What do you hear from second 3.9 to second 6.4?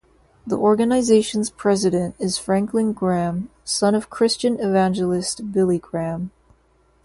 of Christian evangelist Billy Graham.